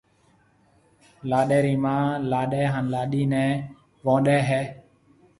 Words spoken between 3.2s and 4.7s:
نيَ وئونڏَي ھيََََ